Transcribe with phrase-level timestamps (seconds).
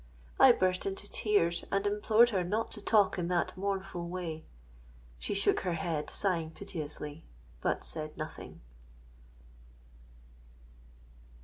[0.39, 4.47] —I burst into tears, and implored her not to talk in that mournful way.
[5.19, 8.61] She shook her head, sighing piteously—but said nothing.